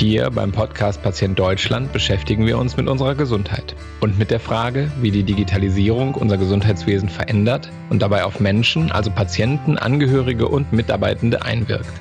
[0.00, 4.90] Hier beim Podcast Patient Deutschland beschäftigen wir uns mit unserer Gesundheit und mit der Frage,
[5.02, 11.42] wie die Digitalisierung unser Gesundheitswesen verändert und dabei auf Menschen, also Patienten, Angehörige und Mitarbeitende
[11.42, 11.92] einwirkt.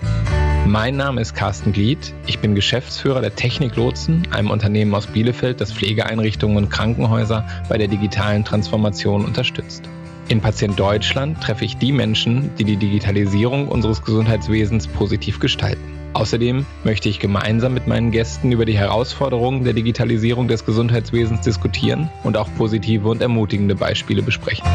[0.66, 2.14] Mein Name ist Carsten Glied.
[2.26, 7.78] Ich bin Geschäftsführer der Technik Lotsen, einem Unternehmen aus Bielefeld, das Pflegeeinrichtungen und Krankenhäuser bei
[7.78, 9.84] der digitalen Transformation unterstützt.
[10.30, 15.99] In Patient Deutschland treffe ich die Menschen, die die Digitalisierung unseres Gesundheitswesens positiv gestalten.
[16.14, 22.10] Außerdem möchte ich gemeinsam mit meinen Gästen über die Herausforderungen der Digitalisierung des Gesundheitswesens diskutieren
[22.24, 24.68] und auch positive und ermutigende Beispiele besprechen.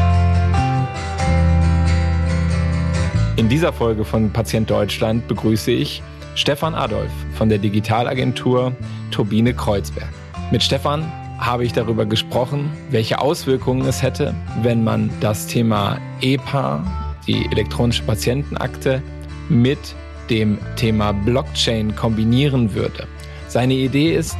[3.35, 6.01] In dieser Folge von Patient Deutschland begrüße ich
[6.35, 8.73] Stefan Adolf von der Digitalagentur
[9.11, 10.09] Turbine Kreuzberg.
[10.51, 16.83] Mit Stefan habe ich darüber gesprochen, welche Auswirkungen es hätte, wenn man das Thema EPA,
[17.27, 19.03] die elektronische Patientenakte,
[19.49, 19.95] mit
[20.29, 23.07] dem Thema Blockchain kombinieren würde.
[23.47, 24.37] Seine Idee ist,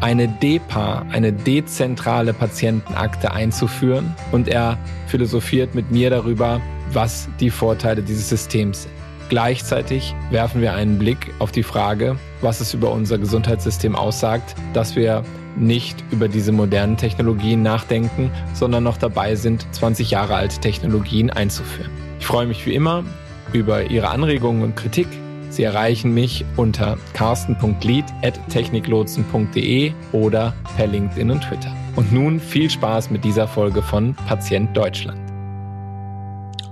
[0.00, 6.60] eine DEPA, eine dezentrale Patientenakte einzuführen und er philosophiert mit mir darüber,
[6.92, 8.92] was die Vorteile dieses Systems sind.
[9.28, 14.96] Gleichzeitig werfen wir einen Blick auf die Frage, was es über unser Gesundheitssystem aussagt, dass
[14.96, 15.22] wir
[15.56, 21.90] nicht über diese modernen Technologien nachdenken, sondern noch dabei sind, 20 Jahre alte Technologien einzuführen.
[22.20, 23.04] Ich freue mich wie immer
[23.52, 25.08] über Ihre Anregungen und Kritik.
[25.50, 31.74] Sie erreichen mich unter carsten.lied.techniklotsen.de oder per LinkedIn und Twitter.
[31.96, 35.18] Und nun viel Spaß mit dieser Folge von Patient Deutschland.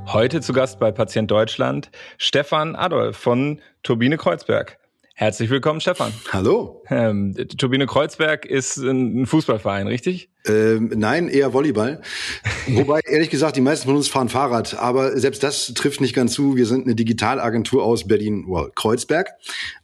[0.06, 4.78] Heute zu Gast bei Patient Deutschland Stefan Adolf von Turbine Kreuzberg.
[5.14, 6.12] Herzlich willkommen, Stefan.
[6.32, 6.75] Hallo.
[6.88, 10.28] Ähm, Turbine Kreuzberg ist ein Fußballverein, richtig?
[10.46, 12.00] Ähm, nein, eher Volleyball.
[12.68, 14.78] Wobei, ehrlich gesagt, die meisten von uns fahren Fahrrad.
[14.78, 16.56] Aber selbst das trifft nicht ganz zu.
[16.56, 19.30] Wir sind eine Digitalagentur aus Berlin, well, Kreuzberg.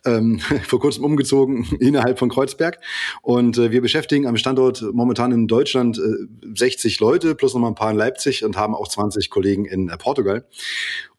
[0.05, 2.79] Ähm, vor kurzem umgezogen innerhalb von Kreuzberg.
[3.23, 7.69] Und äh, wir beschäftigen am Standort momentan in Deutschland äh, 60 Leute plus noch mal
[7.69, 10.45] ein paar in Leipzig und haben auch 20 Kollegen in äh, Portugal.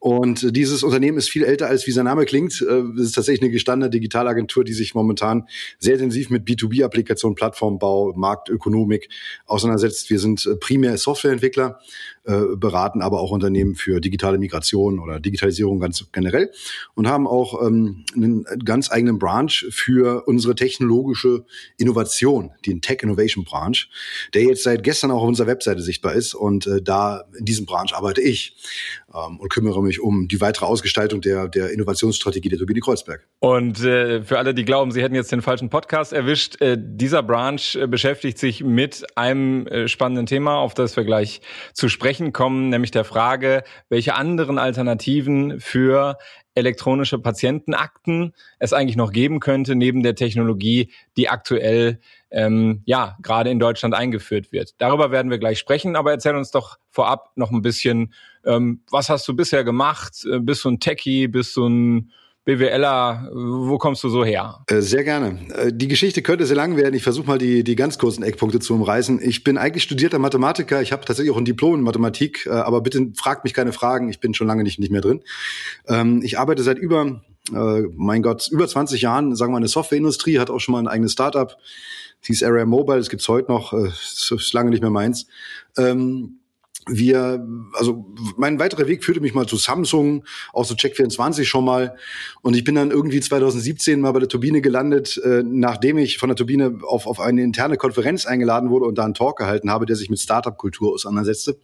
[0.03, 2.61] Und dieses Unternehmen ist viel älter, als wie sein Name klingt.
[2.61, 5.47] Äh, es ist tatsächlich eine gestandene Digitalagentur, die sich momentan
[5.79, 9.09] sehr intensiv mit B2B-Applikationen, Plattformbau, Marktökonomik
[9.45, 10.09] auseinandersetzt.
[10.09, 11.79] Wir sind äh, primär Softwareentwickler,
[12.25, 16.51] äh, beraten aber auch Unternehmen für digitale Migration oder Digitalisierung ganz generell
[16.95, 21.45] und haben auch ähm, einen ganz eigenen Branch für unsere technologische
[21.77, 23.75] Innovation, den Tech Innovation Branch,
[24.33, 26.33] der jetzt seit gestern auch auf unserer Webseite sichtbar ist.
[26.33, 28.55] Und äh, da in diesem Branch arbeite ich
[29.13, 33.27] ähm, und kümmere mich um die weitere Ausgestaltung der, der Innovationsstrategie der Turbine Kreuzberg.
[33.39, 37.23] Und äh, für alle, die glauben, sie hätten jetzt den falschen Podcast erwischt, äh, dieser
[37.23, 41.41] Branch äh, beschäftigt sich mit einem äh, spannenden Thema, auf das wir gleich
[41.73, 46.19] zu sprechen sprechen kommen, nämlich der Frage, welche anderen Alternativen für
[46.53, 53.49] elektronische Patientenakten es eigentlich noch geben könnte, neben der Technologie, die aktuell ähm, ja gerade
[53.49, 54.75] in Deutschland eingeführt wird.
[54.77, 58.13] Darüber werden wir gleich sprechen, aber erzähl uns doch vorab noch ein bisschen,
[58.45, 60.23] ähm, was hast du bisher gemacht?
[60.31, 61.27] Äh, bist du ein Techie?
[61.27, 62.11] Bist du ein
[62.45, 64.65] BWLer, wo kommst du so her?
[64.67, 65.39] Äh, sehr gerne.
[65.55, 66.93] Äh, die Geschichte könnte sehr lang werden.
[66.93, 69.21] Ich versuche mal die, die ganz kurzen Eckpunkte zu umreißen.
[69.21, 70.81] Ich bin eigentlich studierter Mathematiker.
[70.81, 74.09] Ich habe tatsächlich auch ein Diplom in Mathematik, äh, aber bitte fragt mich keine Fragen.
[74.09, 75.21] Ich bin schon lange nicht, nicht mehr drin.
[75.87, 77.21] Ähm, ich arbeite seit über,
[77.51, 80.79] mein Gott, über 20 Jahren, sagen wir mal, in der Softwareindustrie, hat auch schon mal
[80.79, 81.49] ein eigenes Startup.
[81.49, 85.27] Das hieß Area Mobile, das gibt's heute noch, ist lange nicht mehr meins.
[85.77, 86.39] Ähm,
[86.87, 88.05] wir, also
[88.37, 91.95] mein weiterer Weg führte mich mal zu Samsung, auch zu Check24 schon mal.
[92.41, 96.29] Und ich bin dann irgendwie 2017 mal bei der Turbine gelandet, äh, nachdem ich von
[96.29, 99.85] der Turbine auf, auf eine interne Konferenz eingeladen wurde und da einen Talk gehalten habe,
[99.85, 101.57] der sich mit Startup-Kultur auseinandersetzte.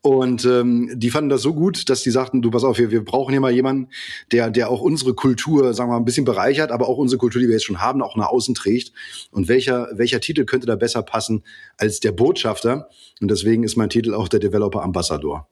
[0.00, 3.04] Und ähm, die fanden das so gut, dass die sagten, du pass auf, wir, wir
[3.04, 3.88] brauchen hier mal jemanden,
[4.30, 7.40] der, der auch unsere Kultur, sagen wir mal, ein bisschen bereichert, aber auch unsere Kultur,
[7.40, 8.92] die wir jetzt schon haben, auch nach außen trägt.
[9.32, 11.42] Und welcher, welcher Titel könnte da besser passen
[11.76, 12.88] als der Botschafter?
[13.20, 15.48] Und deswegen ist mein Titel auch der Developer Ambassador.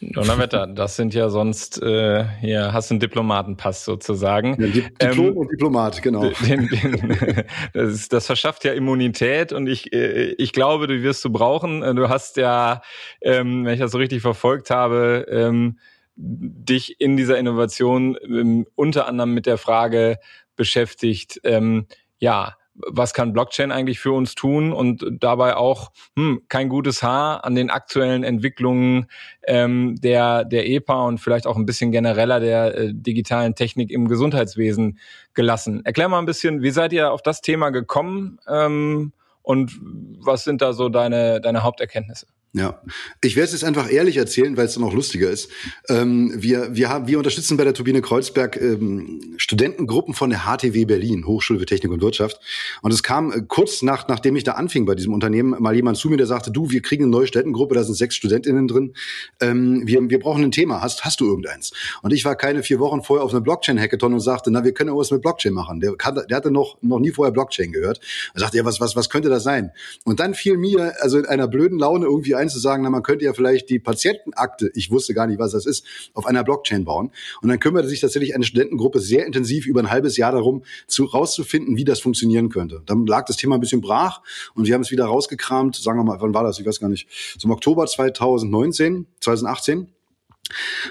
[0.00, 4.56] Donnerwetter, das sind ja sonst, äh, hier hast du einen Diplomatenpass sozusagen.
[4.60, 6.30] Ja, Diplom ähm, und Diplomat, genau.
[6.46, 11.24] Den, den, das, ist, das verschafft ja Immunität und ich, äh, ich glaube, du wirst
[11.24, 11.80] du brauchen.
[11.96, 12.82] Du hast ja,
[13.20, 15.78] ähm, wenn ich das so richtig verfolgt habe, ähm,
[16.16, 20.18] dich in dieser Innovation ähm, unter anderem mit der Frage
[20.56, 21.86] beschäftigt, ähm,
[22.18, 22.56] ja,
[22.86, 27.54] was kann Blockchain eigentlich für uns tun und dabei auch hm, kein gutes Haar an
[27.54, 29.06] den aktuellen Entwicklungen
[29.46, 34.08] ähm, der, der EPA und vielleicht auch ein bisschen genereller der äh, digitalen Technik im
[34.08, 34.98] Gesundheitswesen
[35.34, 35.84] gelassen.
[35.84, 39.12] Erklär mal ein bisschen, wie seid ihr auf das Thema gekommen ähm,
[39.42, 39.78] und
[40.20, 42.26] was sind da so deine, deine Haupterkenntnisse?
[42.56, 42.80] Ja,
[43.22, 45.50] ich werde es jetzt einfach ehrlich erzählen, weil es dann auch lustiger ist.
[45.90, 50.86] Ähm, wir, wir, haben, wir unterstützen bei der Turbine Kreuzberg ähm, Studentengruppen von der HTW
[50.86, 52.40] Berlin, Hochschule für Technik und Wirtschaft.
[52.80, 55.98] Und es kam äh, kurz nach, nachdem ich da anfing bei diesem Unternehmen, mal jemand
[55.98, 58.94] zu mir, der sagte, du, wir kriegen eine neue Studentengruppe, da sind sechs StudentInnen drin.
[59.40, 60.80] Ähm, wir, wir brauchen ein Thema.
[60.80, 61.74] Hast, hast du irgendeins?
[62.00, 64.88] Und ich war keine vier Wochen vorher auf einer Blockchain-Hackathon und sagte, na, wir können
[64.88, 65.80] ja was mit Blockchain machen.
[65.80, 68.00] Der, der hatte noch, noch nie vorher Blockchain gehört.
[68.32, 69.72] Er sagte, ja, was, was, was könnte das sein?
[70.04, 73.02] Und dann fiel mir, also in einer blöden Laune irgendwie ein, zu sagen, na, man
[73.02, 75.84] könnte ja vielleicht die Patientenakte, ich wusste gar nicht, was das ist,
[76.14, 77.10] auf einer Blockchain bauen.
[77.42, 81.04] Und dann kümmerte sich tatsächlich eine Studentengruppe sehr intensiv über ein halbes Jahr darum, zu,
[81.04, 82.82] rauszufinden, wie das funktionieren könnte.
[82.86, 84.22] Dann lag das Thema ein bisschen brach
[84.54, 86.58] und wir haben es wieder rausgekramt, sagen wir mal, wann war das?
[86.58, 87.08] Ich weiß gar nicht.
[87.42, 89.88] Im Oktober 2019, 2018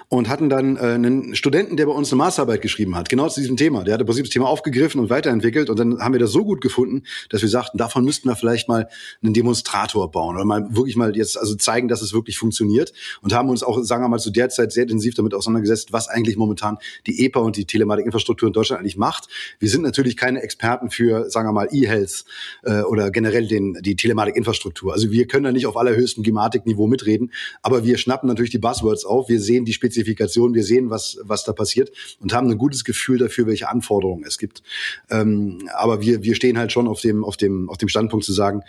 [0.10, 3.40] und hatten dann äh, einen Studenten, der bei uns eine Masterarbeit geschrieben hat, genau zu
[3.40, 3.84] diesem Thema.
[3.84, 6.62] Der hatte Prinzip das Thema aufgegriffen und weiterentwickelt und dann haben wir das so gut
[6.62, 8.88] gefunden, dass wir sagten, davon müssten wir vielleicht mal
[9.24, 13.34] einen Demonstrator bauen oder mal wirklich mal jetzt also zeigen, dass es wirklich funktioniert und
[13.34, 16.38] haben uns auch, sagen wir mal, zu der Zeit sehr intensiv damit auseinandergesetzt, was eigentlich
[16.38, 19.28] momentan die EPA und die Telematikinfrastruktur in Deutschland eigentlich macht.
[19.60, 22.25] Wir sind natürlich keine Experten für, sagen wir mal, E-Health
[22.63, 24.94] äh, oder generell den, die Telematikinfrastruktur.
[24.94, 27.31] Also wir können da nicht auf allerhöchstem Gematik-Niveau mitreden,
[27.62, 29.30] aber wir schnappen natürlich die Buzzwords auf.
[29.30, 33.18] Wir sehen die Spezifikation, wir sehen, was, was da passiert und haben ein gutes Gefühl
[33.18, 34.63] dafür, welche Anforderungen es gibt.
[35.09, 38.33] Ähm, aber wir, wir stehen halt schon auf dem, auf dem, auf dem Standpunkt zu
[38.33, 38.62] sagen,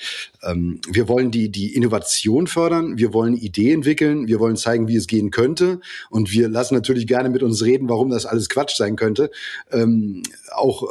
[0.43, 4.97] ähm, wir wollen die, die Innovation fördern, wir wollen Idee entwickeln, wir wollen zeigen, wie
[4.97, 5.81] es gehen könnte
[6.11, 9.31] und wir lassen natürlich gerne mit uns reden, warum das alles Quatsch sein könnte.
[9.73, 10.85] Ähm, auch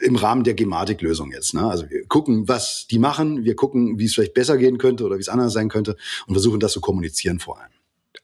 [0.00, 1.54] im Rahmen der Gematiklösung jetzt.
[1.54, 1.68] Ne?
[1.68, 5.16] Also wir gucken, was die machen, wir gucken, wie es vielleicht besser gehen könnte oder
[5.16, 7.72] wie es anders sein könnte und versuchen das zu kommunizieren vor allem.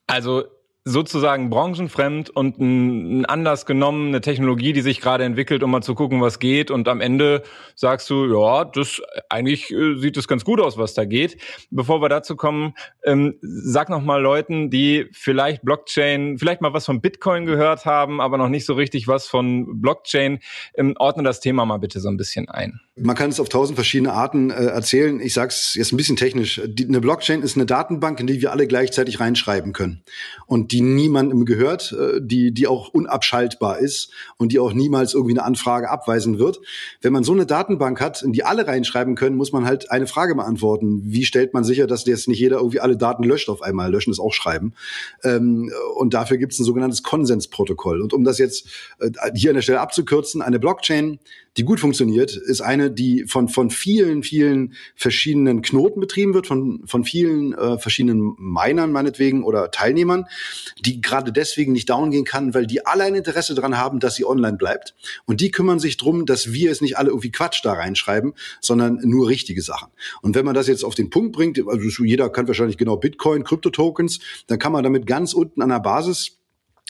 [0.07, 0.45] Also
[0.87, 5.95] sozusagen branchenfremd und ein, anders genommen, eine Technologie, die sich gerade entwickelt, um mal zu
[5.95, 6.69] gucken, was geht.
[6.69, 7.41] Und am Ende
[7.73, 11.41] sagst du, ja, das eigentlich äh, sieht es ganz gut aus, was da geht.
[11.71, 16.85] Bevor wir dazu kommen, ähm, sag noch mal Leuten, die vielleicht Blockchain, vielleicht mal was
[16.85, 20.37] von Bitcoin gehört haben, aber noch nicht so richtig was von Blockchain,
[20.75, 22.79] ähm, ordne das Thema mal bitte so ein bisschen ein.
[22.95, 25.19] Man kann es auf tausend verschiedene Arten äh, erzählen.
[25.19, 26.61] Ich sage es jetzt ein bisschen technisch.
[26.63, 30.03] Die, eine Blockchain ist eine Datenbank, in die wir alle gleichzeitig reinschreiben können
[30.45, 35.31] und die niemandem gehört, äh, die die auch unabschaltbar ist und die auch niemals irgendwie
[35.31, 36.59] eine Anfrage abweisen wird.
[36.99, 40.05] Wenn man so eine Datenbank hat, in die alle reinschreiben können, muss man halt eine
[40.05, 43.61] Frage beantworten: Wie stellt man sicher, dass jetzt nicht jeder irgendwie alle Daten löscht auf
[43.61, 43.89] einmal?
[43.89, 44.73] Löschen ist auch Schreiben.
[45.23, 48.01] Ähm, und dafür gibt es ein sogenanntes Konsensprotokoll.
[48.01, 48.67] Und um das jetzt
[48.99, 51.19] äh, hier an der Stelle abzukürzen, eine Blockchain
[51.57, 56.81] die gut funktioniert, ist eine, die von, von vielen, vielen verschiedenen Knoten betrieben wird, von,
[56.85, 60.25] von vielen äh, verschiedenen Minern meinetwegen oder Teilnehmern,
[60.79, 64.15] die gerade deswegen nicht down gehen kann, weil die alle ein Interesse daran haben, dass
[64.15, 64.95] sie online bleibt.
[65.25, 68.99] Und die kümmern sich drum, dass wir es nicht alle irgendwie Quatsch da reinschreiben, sondern
[69.03, 69.89] nur richtige Sachen.
[70.21, 73.43] Und wenn man das jetzt auf den Punkt bringt, also jeder kann wahrscheinlich genau Bitcoin,
[73.43, 76.37] Kryptotokens, dann kann man damit ganz unten an der Basis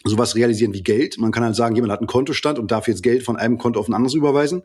[0.06, 1.18] sowas realisieren wie Geld.
[1.18, 3.80] Man kann halt sagen, jemand hat einen Kontostand und darf jetzt Geld von einem Konto
[3.80, 4.64] auf ein anderes überweisen,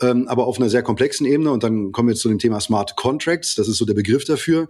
[0.00, 1.50] ähm, aber auf einer sehr komplexen Ebene.
[1.52, 3.54] Und dann kommen wir jetzt zu dem Thema Smart Contracts.
[3.54, 4.68] Das ist so der Begriff dafür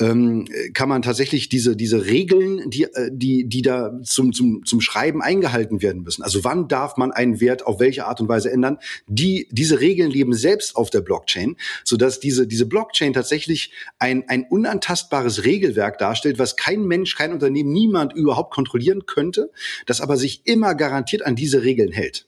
[0.00, 4.80] ähm, kann man tatsächlich diese, diese Regeln, die, äh, die, die da zum, zum, zum
[4.80, 6.22] Schreiben eingehalten werden müssen.
[6.22, 8.78] Also wann darf man einen Wert auf welche Art und Weise ändern?
[9.06, 14.44] Die, diese Regeln leben selbst auf der Blockchain, sodass diese, diese Blockchain tatsächlich ein, ein
[14.48, 19.50] unantastbares Regelwerk darstellt, was kein Mensch, kein Unternehmen, niemand überhaupt kontrollieren könnte,
[19.86, 22.26] das aber sich immer garantiert an diese Regeln hält.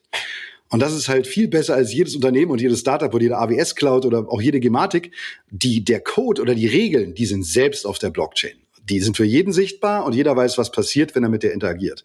[0.73, 3.75] Und das ist halt viel besser als jedes Unternehmen und jedes Startup oder jede AWS
[3.75, 5.13] Cloud oder auch jede Gematik.
[5.51, 9.25] Die, der Code oder die Regeln, die sind selbst auf der Blockchain die sind für
[9.25, 12.03] jeden sichtbar und jeder weiß, was passiert, wenn er mit der interagiert.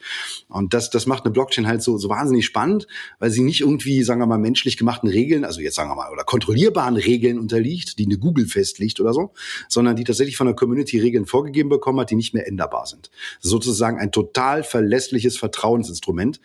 [0.48, 2.88] Und das, das macht eine Blockchain halt so, so wahnsinnig spannend,
[3.19, 6.12] weil sie nicht irgendwie, sagen wir mal, menschlich gemachten Regeln, also jetzt sagen wir mal,
[6.12, 9.34] oder kontrollierbaren Regeln unterliegt, die eine Google festlegt oder so,
[9.67, 13.10] sondern die tatsächlich von der Community Regeln vorgegeben bekommen hat, die nicht mehr änderbar sind.
[13.39, 16.39] Sozusagen ein total verlässliches Vertrauensinstrument.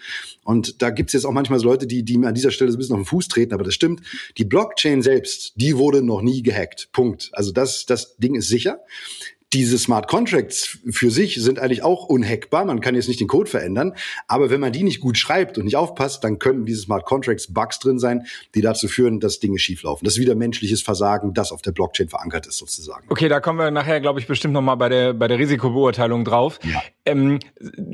[0.44, 2.76] Und da gibt's jetzt auch manchmal so Leute, die, die mir an dieser Stelle so
[2.76, 4.00] ein bisschen auf den Fuß treten, aber das stimmt.
[4.38, 6.88] Die Blockchain selbst, die wurde noch nie gehackt.
[6.92, 7.30] Punkt.
[7.32, 8.80] Also das, das Ding ist sicher
[9.52, 12.64] diese Smart Contracts für sich sind eigentlich auch unhackbar.
[12.64, 13.94] Man kann jetzt nicht den Code verändern.
[14.26, 17.52] Aber wenn man die nicht gut schreibt und nicht aufpasst, dann können diese Smart Contracts
[17.52, 20.04] Bugs drin sein, die dazu führen, dass Dinge schieflaufen.
[20.04, 23.06] Das ist wieder menschliches Versagen, das auf der Blockchain verankert ist sozusagen.
[23.10, 26.24] Okay, da kommen wir nachher, glaube ich, bestimmt noch mal bei der, bei der Risikobeurteilung
[26.24, 26.58] drauf.
[26.62, 26.82] Ja.
[27.04, 27.40] Ähm,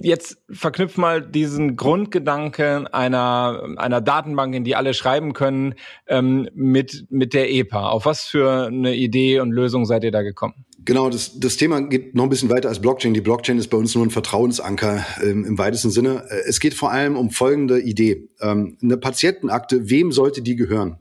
[0.02, 5.74] jetzt verknüpf mal diesen Grundgedanken einer, einer Datenbank, in die alle schreiben können,
[6.06, 7.88] ähm, mit, mit der EPA.
[7.88, 10.66] Auf was für eine Idee und Lösung seid ihr da gekommen?
[10.88, 13.12] Genau, das, das Thema geht noch ein bisschen weiter als Blockchain.
[13.12, 16.24] Die Blockchain ist bei uns nur ein Vertrauensanker ähm, im weitesten Sinne.
[16.30, 18.30] Äh, es geht vor allem um folgende Idee.
[18.40, 20.96] Ähm, eine Patientenakte, wem sollte die gehören?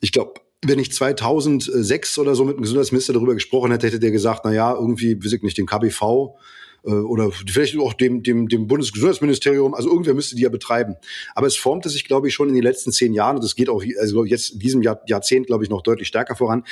[0.00, 4.10] Ich glaube, wenn ich 2006 oder so mit dem Gesundheitsminister darüber gesprochen hätte, hätte der
[4.10, 6.34] gesagt, na ja, irgendwie, weiß ich nicht, den KBV
[6.86, 10.96] äh, oder vielleicht auch dem, dem, dem Bundesgesundheitsministerium, also irgendwer müsste die ja betreiben.
[11.34, 13.68] Aber es formte sich, glaube ich, schon in den letzten zehn Jahren, und das geht
[13.68, 16.64] auch also jetzt in diesem Jahr, Jahrzehnt, glaube ich, noch deutlich stärker voran,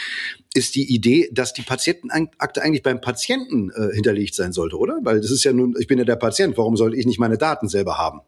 [0.55, 5.01] ist die Idee, dass die Patientenakte eigentlich beim Patienten äh, hinterlegt sein sollte, oder?
[5.03, 7.37] Weil das ist ja nun, ich bin ja der Patient, warum sollte ich nicht meine
[7.37, 8.21] Daten selber haben?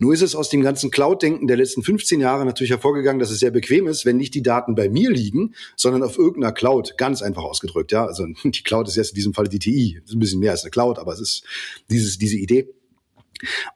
[0.00, 3.38] Nur ist es aus dem ganzen Cloud-Denken der letzten 15 Jahre natürlich hervorgegangen, dass es
[3.38, 7.22] sehr bequem ist, wenn nicht die Daten bei mir liegen, sondern auf irgendeiner Cloud, ganz
[7.22, 8.06] einfach ausgedrückt, ja.
[8.06, 10.70] Also die Cloud ist jetzt in diesem Fall die TI, ein bisschen mehr als eine
[10.70, 11.44] Cloud, aber es ist
[11.88, 12.68] dieses, diese Idee.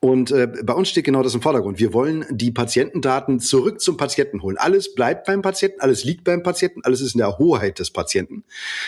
[0.00, 1.80] Und äh, bei uns steht genau das im Vordergrund.
[1.80, 4.56] Wir wollen die Patientendaten zurück zum Patienten holen.
[4.58, 8.44] Alles bleibt beim Patienten, alles liegt beim Patienten, alles ist in der Hoheit des Patienten.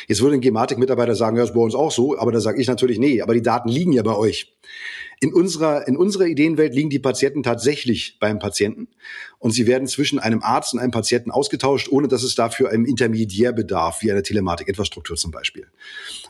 [0.07, 2.69] Jetzt würde ein Gematik-Mitarbeiter sagen, ja, ist bei uns auch so, aber da sage ich
[2.69, 4.55] natürlich, nee, aber die Daten liegen ja bei euch.
[5.21, 8.89] In unserer, in unserer Ideenwelt liegen die Patienten tatsächlich beim Patienten
[9.41, 12.85] und sie werden zwischen einem Arzt und einem Patienten ausgetauscht, ohne dass es dafür einen
[12.85, 15.67] Intermediär bedarf, wie eine Telematikinfrastruktur zum Beispiel.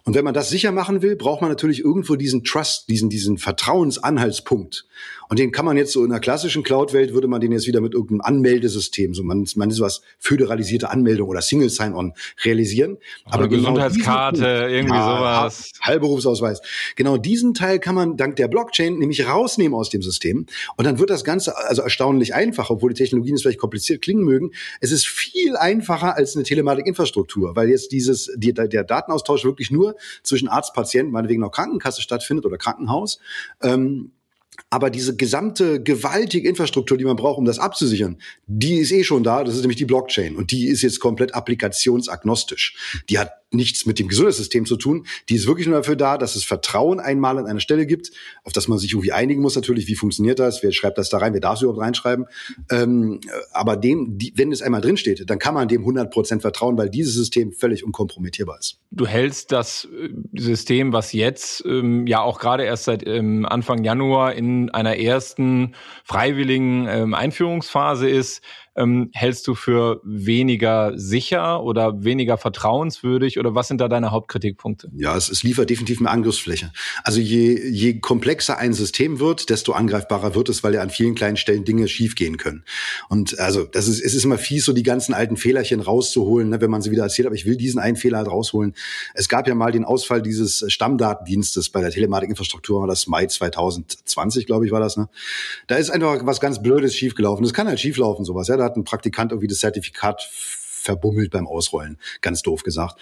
[0.04, 3.36] Und wenn man das sicher machen will, braucht man natürlich irgendwo diesen Trust, diesen, diesen
[3.36, 4.86] Vertrauensanhaltspunkt.
[5.28, 7.80] Und den kann man jetzt so in der klassischen Cloud-Welt würde man den jetzt wieder
[7.80, 12.98] mit irgendeinem Anmeldesystem, so man, man ist was föderalisierte Anmeldung oder Single Sign-On realisieren.
[13.24, 15.72] Aber genau Gesundheitskarte, diesen, irgendwie ja, sowas.
[15.84, 16.60] Heilberufsausweis.
[16.96, 20.46] Genau diesen Teil kann man dank der Blockchain nämlich rausnehmen aus dem System.
[20.76, 24.24] Und dann wird das Ganze also erstaunlich einfach, obwohl die Technologien es vielleicht kompliziert klingen
[24.24, 24.52] mögen.
[24.80, 29.96] Es ist viel einfacher als eine Telematik-Infrastruktur, weil jetzt dieses, die, der Datenaustausch wirklich nur
[30.22, 33.18] zwischen Arzt, Patient, meinetwegen auch Krankenkasse stattfindet oder Krankenhaus.
[33.62, 34.12] Ähm,
[34.70, 39.22] aber diese gesamte gewaltige Infrastruktur, die man braucht, um das abzusichern, die ist eh schon
[39.22, 39.44] da.
[39.44, 40.36] Das ist nämlich die Blockchain.
[40.36, 43.02] Und die ist jetzt komplett applikationsagnostisch.
[43.08, 45.06] Die hat nichts mit dem Gesundheitssystem zu tun.
[45.28, 48.10] Die ist wirklich nur dafür da, dass es Vertrauen einmal an einer Stelle gibt,
[48.44, 49.86] auf das man sich irgendwie einigen muss natürlich.
[49.86, 50.62] Wie funktioniert das?
[50.62, 51.32] Wer schreibt das da rein?
[51.32, 52.26] Wer darf es überhaupt reinschreiben?
[52.70, 53.20] Ähm,
[53.52, 56.90] aber dem, die, wenn es einmal drinsteht, dann kann man dem 100 Prozent vertrauen, weil
[56.90, 58.78] dieses System völlig unkompromittierbar ist.
[58.90, 63.82] Du hältst das äh, System, was jetzt ähm, ja auch gerade erst seit ähm, Anfang
[63.82, 65.74] Januar in einer ersten
[66.04, 68.42] freiwilligen ähm, Einführungsphase ist,
[68.78, 74.88] ähm, hältst du für weniger sicher oder weniger vertrauenswürdig oder was sind da deine Hauptkritikpunkte?
[74.96, 76.72] Ja, es, es liefert definitiv mehr Angriffsfläche.
[77.02, 81.14] Also je, je komplexer ein System wird, desto angreifbarer wird es, weil ja an vielen
[81.14, 82.64] kleinen Stellen Dinge schiefgehen können.
[83.08, 86.60] Und also das ist, es ist immer fies, so die ganzen alten Fehlerchen rauszuholen, ne,
[86.60, 88.74] wenn man sie wieder erzählt, aber ich will diesen einen Fehler halt rausholen.
[89.14, 94.66] Es gab ja mal den Ausfall dieses Stammdatendienstes bei der Telematikinfrastruktur, das Mai 2020, glaube
[94.66, 94.96] ich, war das.
[94.96, 95.08] Ne?
[95.66, 97.42] Da ist einfach was ganz Blödes schiefgelaufen.
[97.42, 98.48] Das kann halt schieflaufen, sowas.
[98.48, 100.28] Ja, da hat ein Praktikant irgendwie das Zertifikat
[100.88, 102.98] verbummelt beim Ausrollen, ganz doof gesagt.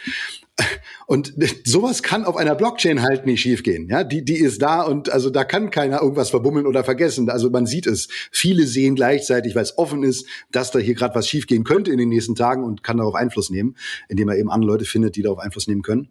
[1.06, 3.88] Und sowas kann auf einer Blockchain halt nicht schiefgehen.
[3.88, 7.28] Ja, die, die ist da und also da kann keiner irgendwas verbummeln oder vergessen.
[7.30, 8.08] Also man sieht es.
[8.32, 11.98] Viele sehen gleichzeitig, weil es offen ist, dass da hier gerade was schiefgehen könnte in
[11.98, 13.76] den nächsten Tagen und kann darauf Einfluss nehmen,
[14.08, 16.08] indem er eben andere Leute findet, die darauf Einfluss nehmen können.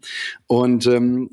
[0.47, 1.31] Und ähm,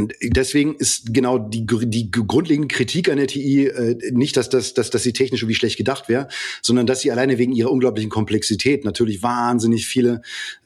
[0.00, 4.72] und deswegen ist genau die, die grundlegende Kritik an der TI äh, nicht, dass, das,
[4.72, 6.28] dass, dass sie technisch irgendwie schlecht gedacht wäre,
[6.62, 10.22] sondern dass sie alleine wegen ihrer unglaublichen Komplexität natürlich wahnsinnig viele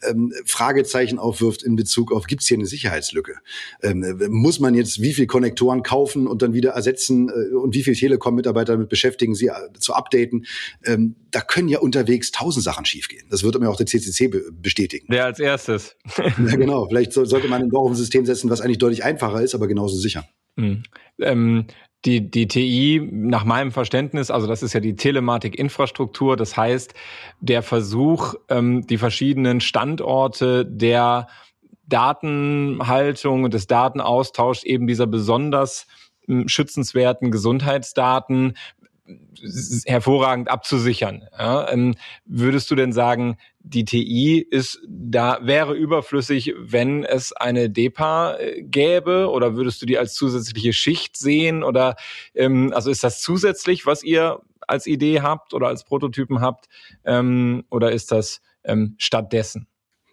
[0.08, 3.34] ähm, Fragezeichen aufwirft in Bezug auf, gibt es hier eine Sicherheitslücke?
[3.82, 7.82] Ähm, muss man jetzt wie viel Konnektoren kaufen und dann wieder ersetzen äh, und wie
[7.82, 10.46] viel Telekom-Mitarbeiter damit beschäftigen, sie äh, zu updaten?
[10.84, 13.26] Ähm, da können ja unterwegs tausend Sachen schiefgehen.
[13.30, 15.06] Das wird mir auch der CCC be bestätigen.
[15.08, 15.96] Wer als erstes?
[16.16, 16.86] ja, genau.
[16.86, 19.97] Vielleicht so, sollte man ein System setzen, was eigentlich deutlich einfacher einfacher ist, aber genauso
[19.97, 20.25] sicher.
[20.57, 20.83] Mhm.
[21.21, 21.66] Ähm,
[22.04, 26.93] die, die TI, nach meinem Verständnis, also das ist ja die Telematik-Infrastruktur, das heißt,
[27.40, 31.28] der Versuch, ähm, die verschiedenen Standorte der
[31.87, 35.87] Datenhaltung und des Datenaustauschs eben dieser besonders
[36.26, 38.54] hm, schützenswerten Gesundheitsdaten
[39.87, 41.25] hervorragend abzusichern.
[41.38, 47.71] Ja, ähm, würdest du denn sagen, die TI ist da wäre überflüssig, wenn es eine
[47.71, 51.64] DEPA äh, gäbe, oder würdest du die als zusätzliche Schicht sehen?
[51.64, 51.97] Oder
[52.35, 56.68] ähm, also ist das zusätzlich, was ihr als Idee habt oder als Prototypen habt,
[57.04, 59.66] ähm, oder ist das ähm, stattdessen?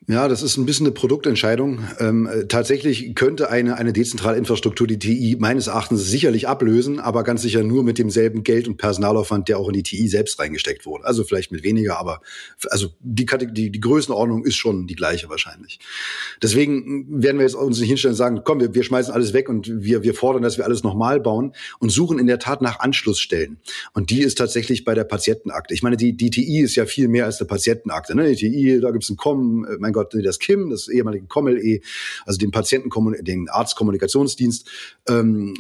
[0.08, 1.84] Ja, das ist ein bisschen eine Produktentscheidung.
[2.00, 7.24] Ähm, äh, tatsächlich könnte eine, eine dezentrale Infrastruktur die TI meines Erachtens sicherlich ablösen, aber
[7.24, 10.88] ganz sicher nur mit demselben Geld- und Personalaufwand, der auch in die TI selbst reingesteckt
[10.88, 11.06] wurde.
[11.06, 12.22] Also vielleicht mit weniger, aber
[12.72, 15.80] also die, die, die Größenordnung ist schon die gleiche wahrscheinlich.
[16.42, 19.50] Deswegen werden wir jetzt uns nicht hinstellen und sagen, komm, wir, wir schmeißen alles weg
[19.50, 22.80] und wir, wir fordern, dass wir alles nochmal bauen und suchen in der Tat nach
[22.80, 23.60] Anschlussstellen.
[23.94, 25.76] Und die ist tatsächlich bei der Patientenakte.
[25.76, 28.16] Ich meine, die, die TI ist ja viel mehr als eine Patientenakte.
[28.16, 28.34] Ne?
[28.34, 31.82] Die TI, da gibt's ein Kommen, mein Gott, das KIM, das ehemalige COMLE,
[32.26, 32.90] also den Patienten,
[33.24, 34.70] den Arztkommunikationsdienst.
[35.08, 35.56] Ähm,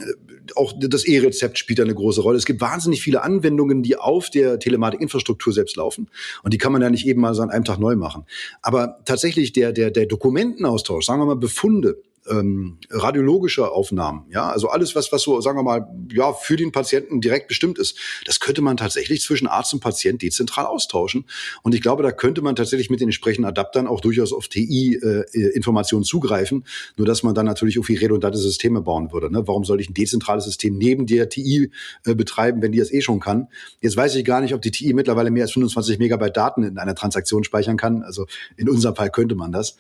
[0.55, 2.37] auch das E-Rezept spielt eine große Rolle.
[2.37, 6.09] Es gibt wahnsinnig viele Anwendungen, die auf der Telematikinfrastruktur selbst laufen.
[6.43, 8.25] Und die kann man ja nicht eben mal so an einem Tag neu machen.
[8.61, 14.69] Aber tatsächlich der, der, der Dokumentenaustausch, sagen wir mal Befunde, ähm, radiologische Aufnahmen, ja, also
[14.69, 18.39] alles, was, was so, sagen wir mal, ja, für den Patienten direkt bestimmt ist, das
[18.39, 21.25] könnte man tatsächlich zwischen Arzt und Patient dezentral austauschen.
[21.63, 26.03] Und ich glaube, da könnte man tatsächlich mit den entsprechenden Adaptern auch durchaus auf TI-Informationen
[26.03, 26.65] äh, zugreifen,
[26.97, 29.31] nur dass man dann natürlich irgendwie redundante Systeme bauen würde.
[29.31, 29.47] Ne?
[29.47, 31.71] Warum soll ich ein dezentrales System neben der TI
[32.05, 33.47] äh, betreiben, wenn die das eh schon kann?
[33.81, 36.77] Jetzt weiß ich gar nicht, ob die TI mittlerweile mehr als 25 Megabyte Daten in
[36.77, 38.03] einer Transaktion speichern kann.
[38.03, 39.77] Also in unserem Fall könnte man das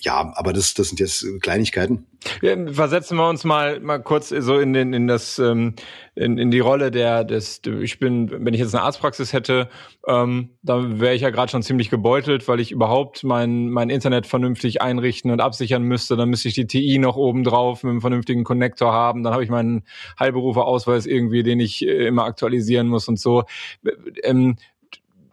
[0.00, 2.06] ja, aber das, das sind jetzt Kleinigkeiten.
[2.42, 5.74] Ja, versetzen wir uns mal mal kurz so in den in das ähm,
[6.16, 9.68] in, in die Rolle der des ich bin wenn ich jetzt eine Arztpraxis hätte
[10.06, 14.26] ähm, dann wäre ich ja gerade schon ziemlich gebeutelt weil ich überhaupt mein mein Internet
[14.26, 16.16] vernünftig einrichten und absichern müsste.
[16.16, 19.22] Dann müsste ich die TI noch oben drauf mit einem vernünftigen Connector haben.
[19.22, 19.84] Dann habe ich meinen
[20.18, 23.44] Heilberuferausweis irgendwie den ich äh, immer aktualisieren muss und so.
[24.22, 24.56] Ähm,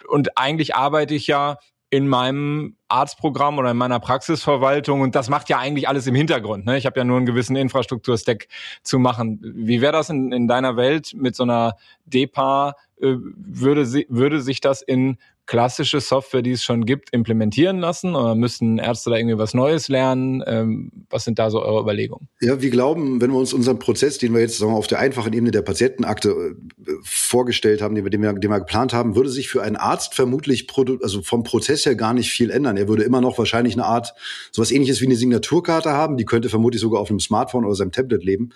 [0.07, 1.57] und eigentlich arbeite ich ja
[1.89, 6.65] in meinem Arztprogramm oder in meiner Praxisverwaltung und das macht ja eigentlich alles im Hintergrund.
[6.65, 6.77] Ne?
[6.77, 8.48] Ich habe ja nur einen gewissen Infrastrukturstack
[8.84, 9.39] zu machen.
[9.42, 11.75] Wie wäre das in, in deiner Welt mit so einer
[12.06, 12.75] DEPA?
[13.01, 18.16] Äh, würde, würde sich das in klassische Software, die es schon gibt, implementieren lassen?
[18.16, 20.44] Oder müssen Ärzte da irgendwie was Neues lernen?
[20.46, 22.28] Ähm, was sind da so eure Überlegungen?
[22.42, 25.00] Ja, wir glauben, wenn wir uns unseren Prozess, den wir jetzt sagen wir, auf der
[25.00, 29.50] einfachen Ebene der Patientenakte äh, vorgestellt haben, den wir, den, wir, geplant haben, würde sich
[29.50, 30.68] für einen Arzt vermutlich
[31.02, 32.78] also vom Prozess her gar nicht viel ändern.
[32.78, 34.14] Er würde immer noch wahrscheinlich eine Art,
[34.52, 36.18] sowas ähnliches wie eine Signaturkarte haben.
[36.18, 38.50] Die könnte vermutlich sogar auf einem Smartphone oder seinem Tablet leben.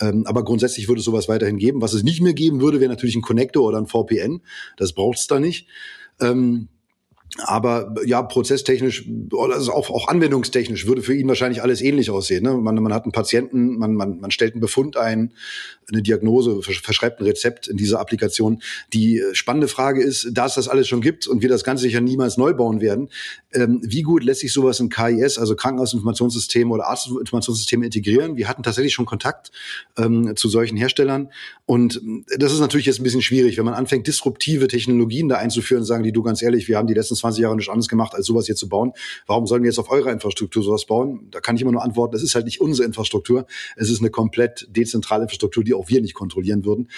[0.00, 1.80] Ähm, aber grundsätzlich würde es sowas weiterhin geben.
[1.80, 4.42] Was es nicht mehr geben würde, wäre natürlich ein Connector oder ein VPN.
[4.76, 5.66] Das braucht es da nicht.
[6.22, 6.68] Ähm,
[7.38, 12.42] aber ja, prozesstechnisch, also auch, auch anwendungstechnisch würde für ihn wahrscheinlich alles ähnlich aussehen.
[12.42, 12.54] Ne?
[12.54, 15.32] Man, man hat einen Patienten, man, man, man stellt einen Befund ein,
[15.90, 18.62] eine Diagnose, verschreibt ein Rezept in dieser Applikation.
[18.92, 21.82] Die äh, spannende Frage ist, da es das alles schon gibt und wir das Ganze
[21.82, 23.08] sicher niemals neu bauen werden,
[23.52, 28.36] ähm, wie gut lässt sich sowas in KIS, also Krankenhausinformationssysteme oder Arztinformationssysteme integrieren?
[28.36, 29.50] Wir hatten tatsächlich schon Kontakt
[29.96, 31.30] ähm, zu solchen Herstellern
[31.66, 31.96] und
[32.30, 35.84] äh, das ist natürlich jetzt ein bisschen schwierig, wenn man anfängt, disruptive Technologien da einzuführen,
[35.84, 38.26] sagen die, du ganz ehrlich, wir haben die letzten 20 Jahre nichts anderes gemacht, als
[38.26, 38.92] sowas hier zu bauen.
[39.26, 41.28] Warum sollen wir jetzt auf eurer Infrastruktur sowas bauen?
[41.30, 43.46] Da kann ich immer nur antworten, es ist halt nicht unsere Infrastruktur.
[43.76, 46.88] Es ist eine komplett dezentrale Infrastruktur, die auch wir nicht kontrollieren würden.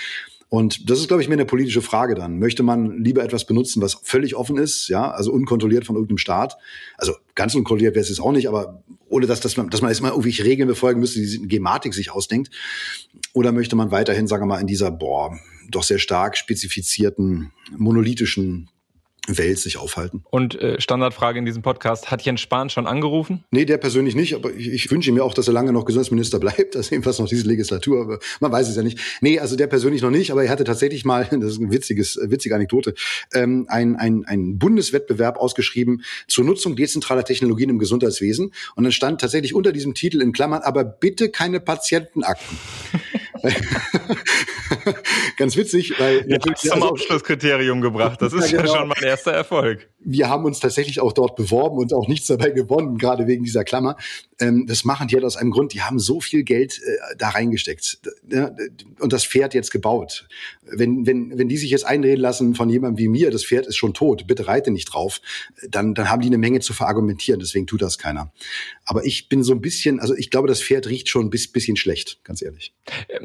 [0.49, 2.39] Und das ist, glaube ich, mehr eine politische Frage dann.
[2.39, 6.57] Möchte man lieber etwas benutzen, was völlig offen ist, ja, also unkontrolliert von irgendeinem Staat?
[6.97, 9.91] Also ganz unkontrolliert wäre es jetzt auch nicht, aber ohne dass, dass man, dass man
[9.91, 12.51] jetzt mal irgendwelche Regeln befolgen müsste, die Gematik sich ausdenkt.
[13.33, 15.37] Oder möchte man weiterhin, sagen wir mal, in dieser, boah,
[15.71, 18.71] doch sehr stark spezifizierten, monolithischen
[19.27, 20.23] Welt sich aufhalten.
[20.31, 23.45] Und äh, Standardfrage in diesem Podcast, hat Jens Spahn schon angerufen?
[23.51, 26.39] Nee, der persönlich nicht, aber ich, ich wünsche mir auch, dass er lange noch Gesundheitsminister
[26.41, 28.99] bleibt, also jedenfalls noch diese Legislatur, aber man weiß es ja nicht.
[29.21, 32.17] Nee, also der persönlich noch nicht, aber er hatte tatsächlich mal, das ist ein witziges,
[32.17, 32.95] äh, witzige Anekdote,
[33.33, 39.21] ähm, ein, ein, ein Bundeswettbewerb ausgeschrieben zur Nutzung dezentraler Technologien im Gesundheitswesen und dann stand
[39.21, 42.59] tatsächlich unter diesem Titel in Klammern, aber bitte keine Patientenakten.
[45.37, 48.21] Ganz witzig, weil ja, zum also, Abschlusskriterium gebracht.
[48.23, 48.73] Das ist ja, genau.
[48.73, 49.89] ja schon mein erster Erfolg.
[50.01, 53.65] Wir haben uns tatsächlich auch dort beworben und auch nichts dabei gewonnen, gerade wegen dieser
[53.65, 53.97] Klammer.
[54.39, 55.73] Ähm, das machen die halt aus einem Grund.
[55.73, 58.55] Die haben so viel Geld äh, da reingesteckt ne?
[59.01, 60.29] und das Pferd jetzt gebaut.
[60.63, 63.77] Wenn, wenn, wenn die sich jetzt einreden lassen von jemandem wie mir, das Pferd ist
[63.77, 65.21] schon tot, bitte reite nicht drauf,
[65.69, 67.41] dann, dann haben die eine Menge zu verargumentieren.
[67.41, 68.33] Deswegen tut das keiner.
[68.85, 71.77] Aber ich bin so ein bisschen, also ich glaube, das Pferd riecht schon ein bisschen
[71.77, 72.75] schlecht, ganz ehrlich.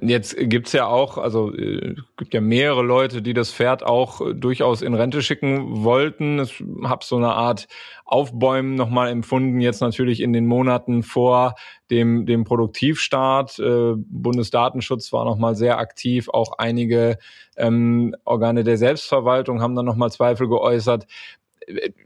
[0.09, 4.33] Jetzt gibt's ja auch, also äh, gibt ja mehrere Leute, die das Pferd auch äh,
[4.33, 6.39] durchaus in Rente schicken wollten.
[6.39, 7.67] Ich habe so eine Art
[8.05, 11.53] Aufbäumen nochmal empfunden, jetzt natürlich in den Monaten vor
[11.91, 13.59] dem, dem Produktivstart.
[13.59, 17.19] Äh, Bundesdatenschutz war nochmal sehr aktiv, auch einige
[17.55, 21.05] ähm, Organe der Selbstverwaltung haben dann nochmal Zweifel geäußert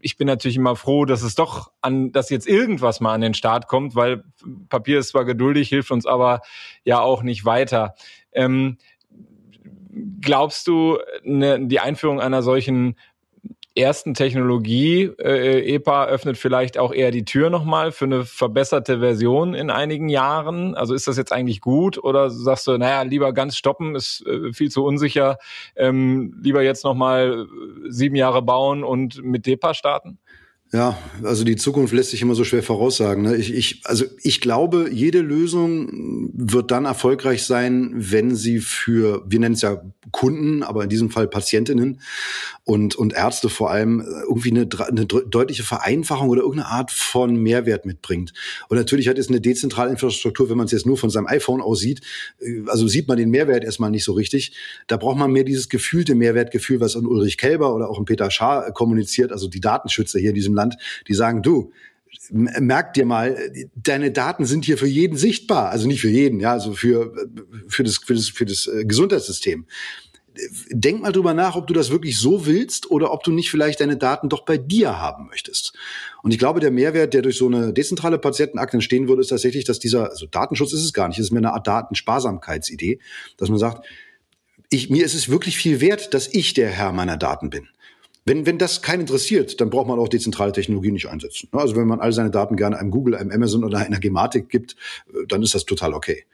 [0.01, 3.33] ich bin natürlich immer froh, dass es doch an, dass jetzt irgendwas mal an den
[3.33, 4.23] Start kommt, weil
[4.69, 6.41] Papier ist zwar geduldig, hilft uns aber
[6.83, 7.95] ja auch nicht weiter.
[8.33, 8.77] Ähm,
[10.21, 12.95] glaubst du, ne, die Einführung einer solchen
[13.75, 19.55] ersten Technologie, äh, EPA öffnet vielleicht auch eher die Tür nochmal für eine verbesserte Version
[19.55, 20.75] in einigen Jahren?
[20.75, 24.53] Also ist das jetzt eigentlich gut oder sagst du, naja, lieber ganz stoppen, ist äh,
[24.53, 25.37] viel zu unsicher,
[25.75, 27.47] ähm, lieber jetzt nochmal
[27.87, 30.19] sieben Jahre bauen und mit DEPA starten?
[30.73, 33.21] Ja, also die Zukunft lässt sich immer so schwer voraussagen.
[33.21, 33.35] Ne?
[33.35, 39.39] Ich, ich, also ich glaube, jede Lösung wird dann erfolgreich sein, wenn sie für, wir
[39.39, 42.01] nennen es ja Kunden, aber in diesem Fall Patientinnen
[42.63, 47.85] und, und Ärzte vor allem irgendwie eine, eine deutliche Vereinfachung oder irgendeine Art von Mehrwert
[47.85, 48.33] mitbringt.
[48.67, 51.61] Und natürlich hat es eine dezentrale Infrastruktur, wenn man es jetzt nur von seinem iPhone
[51.61, 52.01] aus sieht,
[52.65, 54.55] also sieht man den Mehrwert erstmal nicht so richtig.
[54.87, 58.31] Da braucht man mehr dieses gefühlte Mehrwertgefühl, was an Ulrich Kelber oder auch in Peter
[58.31, 61.71] Schaar kommuniziert, also die Datenschützer hier in diesem Land Land, die sagen, du,
[62.31, 63.37] merk dir mal,
[63.75, 65.69] deine Daten sind hier für jeden sichtbar.
[65.69, 67.13] Also nicht für jeden, ja, also für,
[67.67, 69.65] für das, für das, für das äh, Gesundheitssystem.
[70.69, 73.81] Denk mal drüber nach, ob du das wirklich so willst oder ob du nicht vielleicht
[73.81, 75.73] deine Daten doch bei dir haben möchtest.
[76.23, 79.63] Und ich glaube, der Mehrwert, der durch so eine dezentrale Patientenakte entstehen würde, ist tatsächlich,
[79.63, 82.99] dass dieser, also Datenschutz ist es gar nicht, es ist mehr eine Art Datensparsamkeitsidee,
[83.37, 83.85] dass man sagt,
[84.71, 87.67] ich, mir ist es wirklich viel wert, dass ich der Herr meiner Daten bin.
[88.25, 91.49] Wenn, wenn das keinen interessiert, dann braucht man auch dezentrale Technologie nicht einsetzen.
[91.51, 94.75] Also wenn man all seine Daten gerne einem Google, einem Amazon oder einer Gematik gibt,
[95.09, 96.25] äh, dann ist das total okay.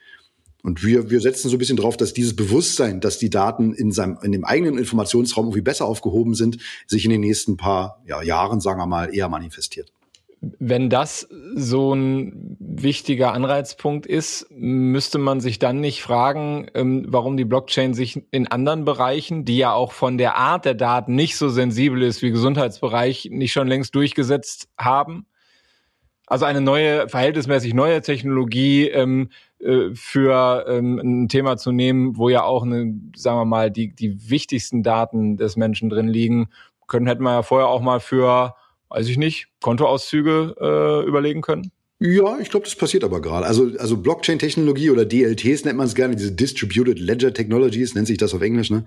[0.61, 3.91] Und wir, wir setzen so ein bisschen drauf, dass dieses Bewusstsein, dass die Daten in
[3.91, 8.21] seinem, in dem eigenen Informationsraum irgendwie besser aufgehoben sind, sich in den nächsten paar ja,
[8.21, 9.91] Jahren, sagen wir mal, eher manifestiert.
[10.41, 17.35] Wenn das so ein wichtiger Anreizpunkt ist, müsste man sich dann nicht fragen, ähm, warum
[17.35, 21.35] die Blockchain sich in anderen Bereichen, die ja auch von der Art der Daten nicht
[21.35, 25.25] so sensibel ist wie Gesundheitsbereich, nicht schon längst durchgesetzt haben?
[26.25, 32.29] Also eine neue, verhältnismäßig neue Technologie ähm, äh, für ähm, ein Thema zu nehmen, wo
[32.29, 36.49] ja auch, eine, sagen wir mal, die, die wichtigsten Daten des Menschen drin liegen,
[36.87, 38.53] können hätten wir ja vorher auch mal für
[38.89, 41.71] weiß ich nicht, Kontoauszüge äh, überlegen können?
[42.01, 43.45] Ja, ich glaube, das passiert aber gerade.
[43.45, 48.17] Also, also Blockchain-Technologie oder DLTs nennt man es gerne, diese Distributed Ledger Technologies, nennt sich
[48.17, 48.85] das auf Englisch, ne?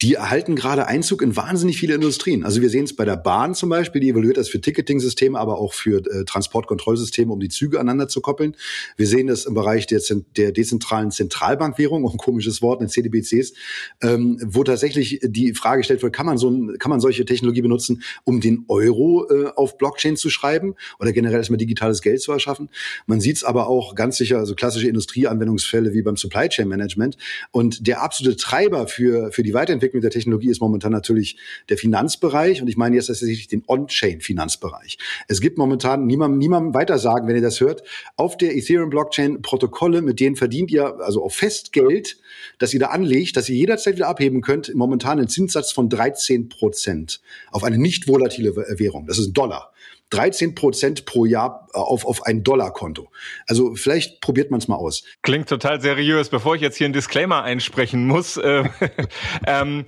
[0.00, 2.44] Die erhalten gerade Einzug in wahnsinnig viele Industrien.
[2.44, 5.58] Also wir sehen es bei der Bahn zum Beispiel, die evaluiert das für Ticketing-Systeme, aber
[5.58, 8.56] auch für äh, Transportkontrollsysteme, um die Züge aneinander zu koppeln.
[8.96, 10.00] Wir sehen das im Bereich der,
[10.36, 13.54] der dezentralen Zentralbankwährung, auch ein komisches Wort, in CDBCs,
[14.00, 18.04] ähm, wo tatsächlich die Frage gestellt wird, kann man so kann man solche Technologie benutzen,
[18.22, 22.68] um den Euro äh, auf Blockchain zu schreiben oder generell erstmal digitales Geld zu schaffen.
[23.06, 27.16] Man sieht es aber auch ganz sicher, also klassische Industrieanwendungsfälle wie beim Supply Chain Management.
[27.50, 31.36] Und der absolute Treiber für, für die Weiterentwicklung der Technologie ist momentan natürlich
[31.68, 32.62] der Finanzbereich.
[32.62, 34.98] Und ich meine jetzt tatsächlich den On-Chain-Finanzbereich.
[35.28, 37.82] Es gibt momentan niemandem, niemandem weiter sagen, wenn ihr das hört,
[38.16, 42.18] auf der Ethereum-Blockchain Protokolle, mit denen verdient ihr also auf Festgeld,
[42.58, 46.48] das ihr da anlegt, dass ihr jederzeit wieder abheben könnt, momentan einen Zinssatz von 13
[46.48, 49.06] Prozent auf eine nicht volatile Währung.
[49.06, 49.73] Das ist ein Dollar.
[50.14, 53.10] 13 Prozent pro Jahr äh, auf, auf ein Dollarkonto.
[53.46, 55.04] Also vielleicht probiert man es mal aus.
[55.22, 56.28] Klingt total seriös.
[56.28, 58.64] Bevor ich jetzt hier einen Disclaimer einsprechen muss, äh,
[59.46, 59.84] ähm,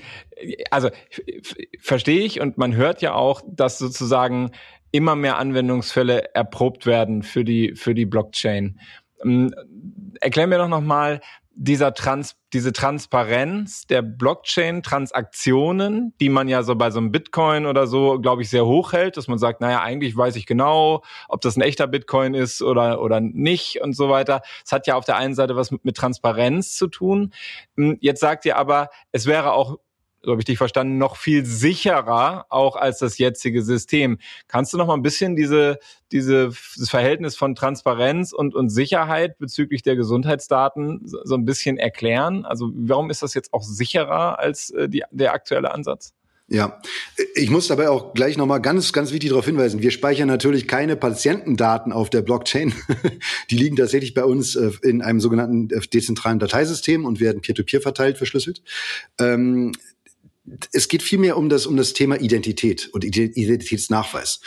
[0.70, 0.90] also
[1.80, 4.50] verstehe ich und man hört ja auch, dass sozusagen
[4.90, 8.80] immer mehr Anwendungsfälle erprobt werden für die für die Blockchain.
[9.22, 9.54] Ähm,
[10.20, 11.20] erklär mir doch noch mal,
[11.58, 17.86] dieser Trans, diese Transparenz der Blockchain-Transaktionen, die man ja so bei so einem Bitcoin oder
[17.86, 21.40] so, glaube ich, sehr hoch hält, dass man sagt, naja, eigentlich weiß ich genau, ob
[21.40, 24.42] das ein echter Bitcoin ist oder, oder nicht und so weiter.
[24.64, 27.32] Es hat ja auf der einen Seite was mit, mit Transparenz zu tun.
[27.76, 29.78] Hm, jetzt sagt ihr aber, es wäre auch
[30.26, 34.18] so habe ich dich verstanden, noch viel sicherer auch als das jetzige System.
[34.48, 35.78] Kannst du noch mal ein bisschen diese,
[36.10, 41.78] diese, das Verhältnis von Transparenz und, und Sicherheit bezüglich der Gesundheitsdaten so, so ein bisschen
[41.78, 42.44] erklären?
[42.44, 46.12] Also warum ist das jetzt auch sicherer als äh, die, der aktuelle Ansatz?
[46.48, 46.80] Ja,
[47.34, 49.82] ich muss dabei auch gleich nochmal ganz, ganz wichtig darauf hinweisen.
[49.82, 52.72] Wir speichern natürlich keine Patientendaten auf der Blockchain.
[53.50, 57.80] Die liegen tatsächlich bei uns äh, in einem sogenannten äh, dezentralen Dateisystem und werden peer-to-peer
[57.80, 58.62] -peer verteilt, verschlüsselt.
[60.72, 64.40] Es geht vielmehr um das, um das Thema Identität und Identitätsnachweis.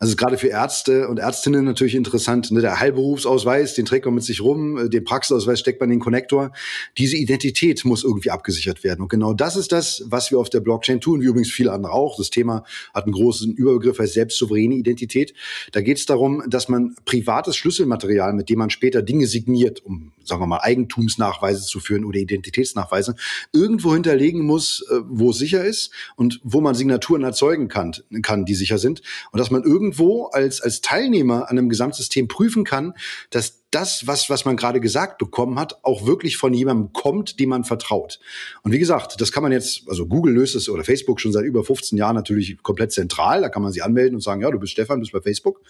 [0.00, 2.50] Also gerade für Ärzte und Ärztinnen natürlich interessant.
[2.50, 2.60] Ne?
[2.60, 6.02] Der Heilberufsausweis, den trägt man mit sich rum, äh, den Praxisausweis steckt man in den
[6.02, 6.52] Konnektor.
[6.98, 9.02] Diese Identität muss irgendwie abgesichert werden.
[9.02, 11.92] Und genau das ist das, was wir auf der Blockchain tun, wie übrigens viele andere
[11.92, 12.16] auch.
[12.16, 15.34] Das Thema hat einen großen Überbegriff als selbstsouveräne Identität.
[15.70, 20.12] Da geht es darum, dass man privates Schlüsselmaterial, mit dem man später Dinge signiert, um,
[20.24, 23.14] sagen wir mal, Eigentumsnachweise zu führen oder Identitätsnachweise,
[23.52, 28.44] irgendwo hinterlegen muss, äh, wo es sicher ist und wo man Signaturen erzeugen kann, kann,
[28.44, 29.02] die sicher sind.
[29.30, 32.94] Und dass man irgendwo als, als Teilnehmer an einem Gesamtsystem prüfen kann,
[33.30, 37.48] dass das, was, was man gerade gesagt bekommen hat, auch wirklich von jemandem kommt, dem
[37.48, 38.20] man vertraut.
[38.62, 41.44] Und wie gesagt, das kann man jetzt, also Google löst es oder Facebook schon seit
[41.44, 43.40] über 15 Jahren natürlich komplett zentral.
[43.40, 45.60] Da kann man sich anmelden und sagen, ja, du bist Stefan, bist bei Facebook.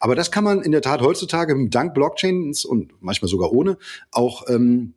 [0.00, 3.76] Aber das kann man in der Tat heutzutage dank Blockchains und manchmal sogar ohne
[4.10, 4.94] auch ähm,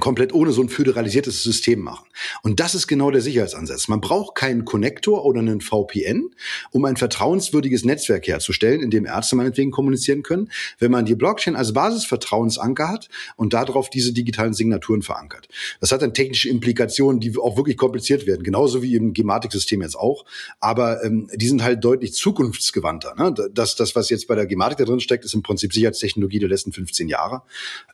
[0.00, 2.06] komplett ohne so ein föderalisiertes System machen.
[2.42, 3.88] Und das ist genau der Sicherheitsansatz.
[3.88, 6.30] Man braucht keinen Connector oder einen VPN,
[6.70, 10.50] um ein vertrauenswürdiges Netzwerk herzustellen, in dem Ärzte meinetwegen kommunizieren können.
[10.78, 15.48] Wenn man die Blockchain als Basisvertrauensanker hat und darauf diese digitalen Signaturen verankert.
[15.80, 19.96] Das hat dann technische Implikationen, die auch wirklich kompliziert werden, genauso wie im Gematik-System jetzt
[19.96, 20.24] auch.
[20.60, 23.14] Aber ähm, die sind halt deutlich zukunftsgewandter.
[23.16, 23.34] Ne?
[23.52, 26.48] Das, das, was jetzt bei der Gematik da drin steckt, ist im Prinzip Sicherheitstechnologie der
[26.48, 27.42] letzten 15 Jahre.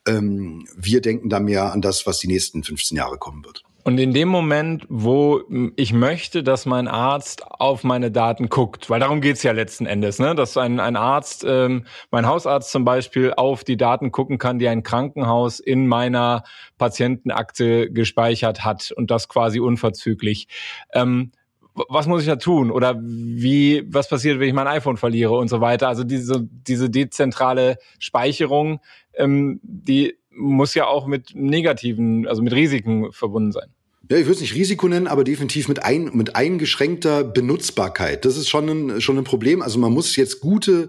[0.07, 3.65] Ähm, wir denken da mehr an das, was die nächsten 15 Jahre kommen wird.
[3.89, 5.41] Und in dem Moment, wo
[5.77, 10.19] ich möchte, dass mein Arzt auf meine Daten guckt, weil darum geht's ja letzten Endes,
[10.19, 10.35] ne?
[10.35, 14.69] dass ein, ein Arzt, ähm, mein Hausarzt zum Beispiel, auf die Daten gucken kann, die
[14.69, 16.43] ein Krankenhaus in meiner
[16.77, 20.49] Patientenakte gespeichert hat und das quasi unverzüglich.
[20.93, 21.33] Ähm,
[21.89, 22.71] was muss ich da tun?
[22.71, 25.89] Oder wie, was passiert, wenn ich mein iPhone verliere und so weiter?
[25.89, 28.81] Also diese, diese dezentrale Speicherung,
[29.15, 33.71] ähm, die muss ja auch mit negativen, also mit Risiken verbunden sein.
[34.11, 38.25] Ja, ich würde es nicht Risiko nennen, aber definitiv mit, ein, mit eingeschränkter Benutzbarkeit.
[38.25, 39.61] Das ist schon ein, schon ein Problem.
[39.61, 40.89] Also man muss jetzt gute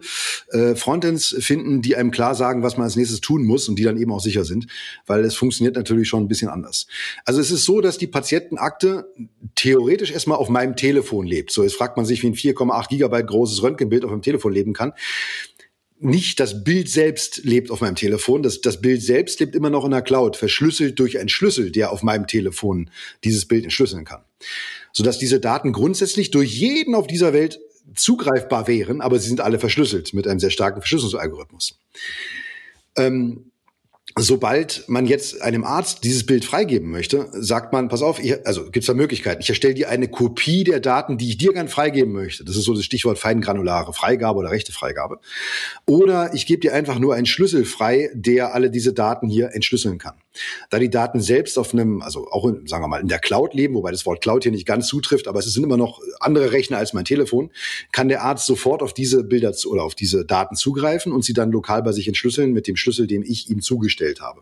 [0.52, 3.84] äh, Frontends finden, die einem klar sagen, was man als nächstes tun muss und die
[3.84, 4.68] dann eben auch sicher sind,
[5.06, 6.88] weil es funktioniert natürlich schon ein bisschen anders.
[7.26, 9.12] Also es ist so, dass die Patientenakte
[9.56, 11.52] theoretisch erstmal auf meinem Telefon lebt.
[11.52, 14.72] So, jetzt fragt man sich, wie ein 4,8 Gigabyte großes Röntgenbild auf dem Telefon leben
[14.72, 14.94] kann
[16.00, 18.42] nicht das Bild selbst lebt auf meinem Telefon.
[18.42, 21.92] Das, das Bild selbst lebt immer noch in der Cloud, verschlüsselt durch einen Schlüssel, der
[21.92, 22.90] auf meinem Telefon
[23.24, 24.24] dieses Bild entschlüsseln kann.
[24.94, 27.60] Sodass diese Daten grundsätzlich durch jeden auf dieser Welt
[27.96, 31.80] zugreifbar wären, aber sie sind alle verschlüsselt mit einem sehr starken Verschlüsselungsalgorithmus.
[32.96, 33.49] Ähm,
[34.22, 38.64] sobald man jetzt einem Arzt dieses Bild freigeben möchte, sagt man, pass auf, ich, also
[38.66, 39.42] gibt es da Möglichkeiten.
[39.42, 42.44] Ich erstelle dir eine Kopie der Daten, die ich dir gern freigeben möchte.
[42.44, 45.20] Das ist so das Stichwort feingranulare Freigabe oder rechte Freigabe.
[45.86, 49.98] Oder ich gebe dir einfach nur einen Schlüssel frei, der alle diese Daten hier entschlüsseln
[49.98, 50.16] kann.
[50.70, 53.54] Da die Daten selbst auf einem, also auch in, sagen wir mal in der Cloud
[53.54, 56.52] leben, wobei das Wort Cloud hier nicht ganz zutrifft, aber es sind immer noch andere
[56.52, 57.52] Rechner als mein Telefon,
[57.92, 61.52] kann der Arzt sofort auf diese Bilder oder auf diese Daten zugreifen und sie dann
[61.52, 64.42] lokal bei sich entschlüsseln mit dem Schlüssel, den ich ihm zugestellt habe.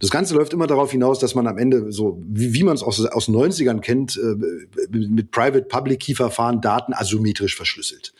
[0.00, 2.82] Das Ganze läuft immer darauf hinaus, dass man am Ende so, wie, wie man es
[2.82, 4.36] aus, aus den 90ern kennt, äh,
[4.90, 8.14] mit Private-Public-Key-Verfahren Daten asymmetrisch verschlüsselt.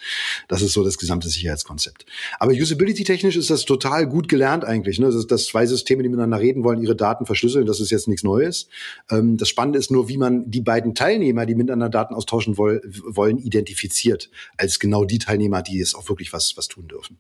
[0.49, 2.07] Das ist so das gesamte Sicherheitskonzept.
[2.39, 4.99] Aber usability-technisch ist das total gut gelernt eigentlich.
[4.99, 5.11] Ne?
[5.11, 7.67] Das dass zwei Systeme, die miteinander reden wollen, ihre Daten verschlüsseln.
[7.67, 8.69] Das ist jetzt nichts Neues.
[9.11, 12.83] Ähm, das Spannende ist nur, wie man die beiden Teilnehmer, die miteinander Daten austauschen woll
[13.05, 14.31] wollen, identifiziert.
[14.57, 17.19] Als genau die Teilnehmer, die es auch wirklich was, was tun dürfen.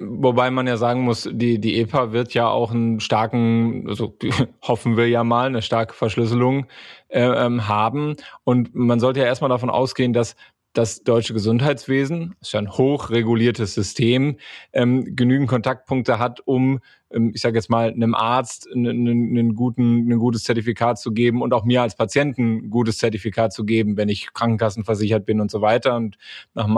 [0.00, 4.16] Wobei man ja sagen muss, die, die EPA wird ja auch einen starken also
[4.62, 6.66] hoffen wir ja mal, eine starke Verschlüsselung
[7.08, 8.16] äh, ähm, haben.
[8.44, 10.36] Und man sollte ja erstmal davon ausgehen, dass
[10.74, 14.36] das deutsche Gesundheitswesen, ist ja ein hochreguliertes System,
[14.72, 20.18] ähm, genügend Kontaktpunkte hat, um, ähm, ich sage jetzt mal, einem Arzt einen, guten, ein
[20.18, 24.08] gutes Zertifikat zu geben und auch mir als Patienten ein gutes Zertifikat zu geben, wenn
[24.08, 25.96] ich krankenkassenversichert bin und so weiter.
[25.96, 26.16] Und
[26.54, 26.68] nach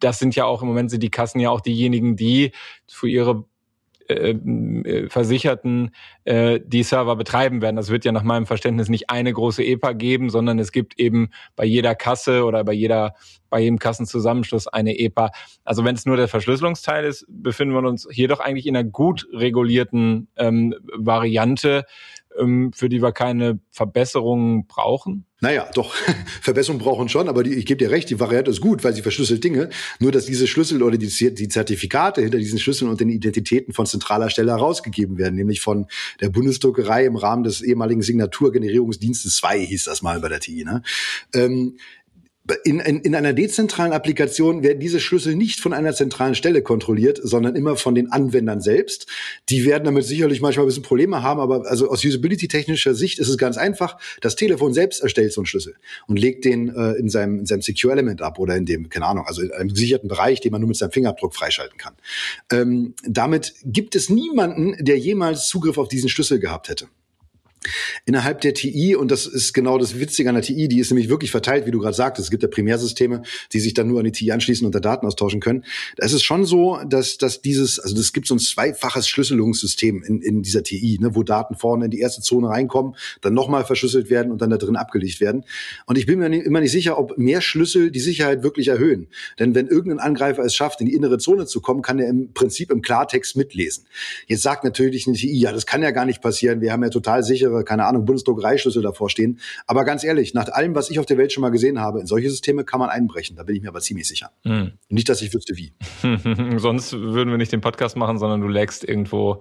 [0.00, 2.52] das sind ja auch im Moment sind die Kassen ja auch diejenigen, die
[2.86, 3.44] für ihre
[4.08, 5.90] äh, äh, Versicherten
[6.24, 7.76] äh, die Server betreiben werden.
[7.76, 11.30] Das wird ja nach meinem Verständnis nicht eine große EPA geben, sondern es gibt eben
[11.56, 13.14] bei jeder Kasse oder bei jeder
[13.50, 15.30] bei jedem Kassenzusammenschluss eine EPA.
[15.64, 18.88] Also wenn es nur der Verschlüsselungsteil ist, befinden wir uns hier doch eigentlich in einer
[18.88, 21.84] gut regulierten ähm, Variante,
[22.74, 25.26] für die wir keine Verbesserungen brauchen?
[25.40, 25.94] Naja, doch,
[26.42, 29.02] Verbesserungen brauchen schon, aber die, ich gebe dir recht, die Variante ist gut, weil sie
[29.02, 29.70] verschlüsselt Dinge.
[30.00, 33.86] Nur, dass diese Schlüssel oder die, die Zertifikate hinter diesen Schlüsseln und den Identitäten von
[33.86, 35.86] zentraler Stelle herausgegeben werden, nämlich von
[36.20, 40.64] der Bundesdruckerei im Rahmen des ehemaligen Signaturgenerierungsdienstes 2, hieß das mal bei der TI.
[40.64, 40.82] Ne?
[41.32, 41.76] Ähm,
[42.64, 47.20] in, in, in einer dezentralen Applikation werden diese Schlüssel nicht von einer zentralen Stelle kontrolliert,
[47.22, 49.06] sondern immer von den Anwendern selbst.
[49.48, 53.28] Die werden damit sicherlich manchmal ein bisschen Probleme haben, aber also aus usability-technischer Sicht ist
[53.28, 53.98] es ganz einfach.
[54.20, 57.62] Das Telefon selbst erstellt so einen Schlüssel und legt den äh, in seinem, in seinem
[57.62, 60.60] Secure Element ab oder in dem, keine Ahnung, also in einem gesicherten Bereich, den man
[60.60, 61.94] nur mit seinem Fingerabdruck freischalten kann.
[62.50, 66.88] Ähm, damit gibt es niemanden, der jemals Zugriff auf diesen Schlüssel gehabt hätte.
[68.06, 71.08] Innerhalb der TI, und das ist genau das Witzige an der TI, die ist nämlich
[71.08, 72.26] wirklich verteilt, wie du gerade sagtest.
[72.26, 75.06] Es gibt ja Primärsysteme, die sich dann nur an die TI anschließen und da Daten
[75.06, 75.64] austauschen können.
[75.96, 80.22] Es ist schon so, dass, dass dieses, also es gibt so ein zweifaches Schlüsselungssystem in,
[80.22, 84.10] in dieser TI, ne, wo Daten vorne in die erste Zone reinkommen, dann nochmal verschlüsselt
[84.10, 85.44] werden und dann da drin abgelegt werden.
[85.86, 89.08] Und ich bin mir immer nicht sicher, ob mehr Schlüssel die Sicherheit wirklich erhöhen.
[89.38, 92.32] Denn wenn irgendein Angreifer es schafft, in die innere Zone zu kommen, kann er im
[92.32, 93.84] Prinzip im Klartext mitlesen.
[94.26, 96.60] Jetzt sagt natürlich eine TI, ja, das kann ja gar nicht passieren.
[96.60, 99.38] Wir haben ja total sicher sichere, keine Ahnung, Bundesdruckereischlüssel davor stehen.
[99.66, 102.06] Aber ganz ehrlich, nach allem, was ich auf der Welt schon mal gesehen habe, in
[102.06, 103.36] solche Systeme kann man einbrechen.
[103.36, 104.30] Da bin ich mir aber ziemlich sicher.
[104.44, 104.72] Mhm.
[104.88, 105.72] Nicht, dass ich wüsste, wie.
[106.58, 109.40] Sonst würden wir nicht den Podcast machen, sondern du lägst irgendwo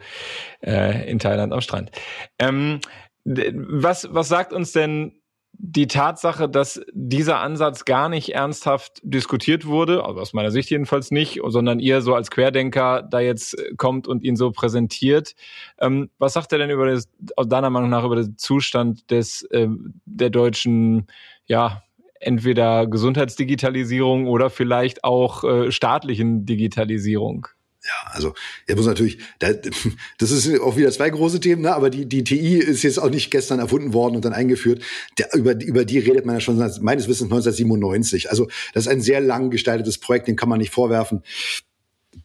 [0.62, 1.91] äh, in Thailand am Strand.
[2.39, 2.80] Ähm,
[3.26, 5.16] was, was sagt uns denn
[5.60, 11.10] die Tatsache, dass dieser Ansatz gar nicht ernsthaft diskutiert wurde, also aus meiner Sicht jedenfalls
[11.10, 15.34] nicht, sondern ihr so als Querdenker da jetzt kommt und ihn so präsentiert.
[15.80, 19.43] Ähm, was sagt er denn über das, aus deiner Meinung nach über den Zustand des
[19.43, 19.67] äh,
[20.06, 21.08] der deutschen,
[21.48, 21.82] ja,
[22.20, 27.48] entweder Gesundheitsdigitalisierung oder vielleicht auch äh, staatlichen Digitalisierung?
[27.88, 28.34] Ja, also
[28.65, 31.73] er muss natürlich, das ist auch wieder zwei große Themen, ne?
[31.73, 34.84] aber die, die TI ist jetzt auch nicht gestern erfunden worden und dann eingeführt.
[35.17, 38.30] Der, über, über die redet man ja schon meines Wissens 1997.
[38.30, 41.23] Also das ist ein sehr lang gestaltetes Projekt, den kann man nicht vorwerfen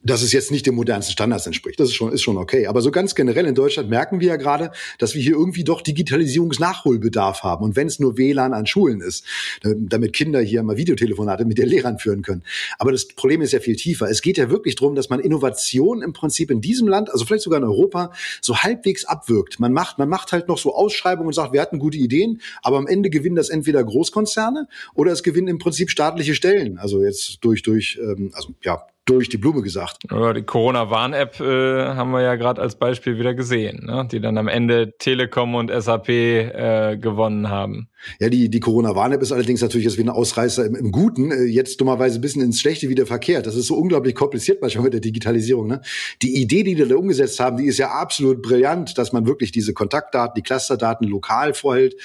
[0.01, 1.79] dass es jetzt nicht den modernsten Standards entspricht.
[1.79, 2.67] Das ist schon, ist schon okay.
[2.67, 5.81] Aber so ganz generell in Deutschland merken wir ja gerade, dass wir hier irgendwie doch
[5.81, 7.63] Digitalisierungsnachholbedarf haben.
[7.63, 9.25] Und wenn es nur WLAN an Schulen ist,
[9.61, 12.43] damit Kinder hier mal Videotelefonate mit den Lehrern führen können.
[12.79, 14.09] Aber das Problem ist ja viel tiefer.
[14.09, 17.43] Es geht ja wirklich darum, dass man Innovation im Prinzip in diesem Land, also vielleicht
[17.43, 19.59] sogar in Europa, so halbwegs abwirkt.
[19.59, 22.77] Man macht, man macht halt noch so Ausschreibungen und sagt, wir hatten gute Ideen, aber
[22.77, 26.77] am Ende gewinnen das entweder Großkonzerne oder es gewinnen im Prinzip staatliche Stellen.
[26.77, 30.03] Also jetzt durch, durch, ähm, also ja, durch die Blume gesagt.
[30.03, 34.07] Die Corona-Warn-App äh, haben wir ja gerade als Beispiel wieder gesehen, ne?
[34.09, 37.89] die dann am Ende Telekom und SAP äh, gewonnen haben.
[38.19, 41.43] Ja, die, die Corona-Warn-App ist allerdings natürlich jetzt wie ein Ausreißer im, im Guten, äh,
[41.43, 43.45] jetzt dummerweise ein bisschen ins Schlechte wieder verkehrt.
[43.45, 45.67] Das ist so unglaublich kompliziert manchmal mit der Digitalisierung.
[45.67, 45.81] Ne?
[46.21, 49.51] Die Idee, die die da umgesetzt haben, die ist ja absolut brillant, dass man wirklich
[49.51, 51.95] diese Kontaktdaten, die Clusterdaten lokal vorhält,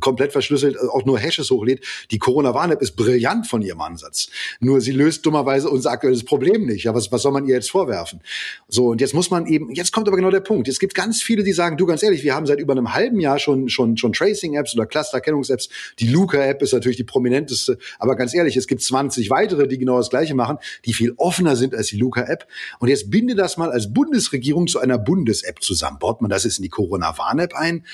[0.00, 1.84] komplett verschlüsselt, äh, auch nur Hashes hochlädt.
[2.10, 4.28] Die Corona-Warn-App ist brillant von ihrem Ansatz.
[4.60, 6.84] Nur sie löst dummerweise unser aktuelles Problem nicht.
[6.84, 8.20] Ja, was, was soll man ihr jetzt vorwerfen?
[8.68, 10.68] So, und jetzt muss man eben, jetzt kommt aber genau der Punkt.
[10.68, 13.20] Es gibt ganz viele, die sagen, du ganz ehrlich, wir haben seit über einem halben
[13.20, 15.68] Jahr schon, schon, schon Tracing-Apps oder Cluster-Erkennungs-Apps.
[15.98, 17.78] Die Luca-App ist natürlich die prominenteste.
[17.98, 21.56] Aber ganz ehrlich, es gibt 20 weitere, die genau das Gleiche machen, die viel offener
[21.56, 22.46] sind als die Luca-App.
[22.78, 25.98] Und jetzt binde das mal als Bundesregierung zu einer Bundes-App zusammen.
[25.98, 27.84] Baut man das jetzt in die Corona-Warn-App ein?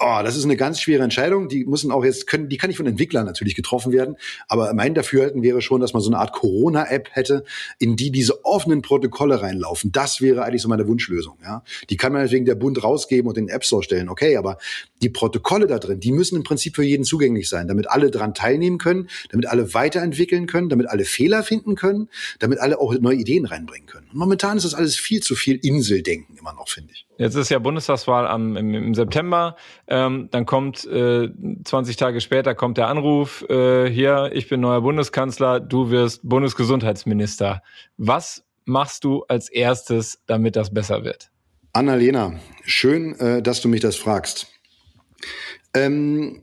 [0.00, 1.48] Oh, das ist eine ganz schwere Entscheidung.
[1.48, 4.16] Die müssen auch jetzt können, die kann nicht von Entwicklern natürlich getroffen werden.
[4.48, 7.44] Aber mein Dafürhalten wäre schon, dass man so eine Art Corona-App hätte,
[7.78, 9.92] in die diese offenen Protokolle reinlaufen.
[9.92, 11.38] Das wäre eigentlich so meine Wunschlösung.
[11.44, 14.08] Ja, die kann man deswegen der Bund rausgeben und in den App Store stellen.
[14.08, 14.58] Okay, aber
[15.00, 18.34] die Protokolle da drin, die müssen im Prinzip für jeden zugänglich sein, damit alle dran
[18.34, 22.08] teilnehmen können, damit alle weiterentwickeln können, damit alle Fehler finden können,
[22.40, 24.08] damit alle auch neue Ideen reinbringen können.
[24.10, 27.06] Und momentan ist das alles viel zu viel Inseldenken immer noch, finde ich.
[27.18, 29.56] Jetzt ist ja Bundestagswahl am, im, im September.
[29.86, 31.28] Ähm, dann kommt äh,
[31.64, 37.62] 20 Tage später kommt der Anruf, äh, hier, ich bin neuer Bundeskanzler, du wirst Bundesgesundheitsminister.
[37.96, 41.30] Was machst du als erstes, damit das besser wird?
[41.72, 44.46] Annalena, schön, äh, dass du mich das fragst.
[45.74, 46.40] Ähm,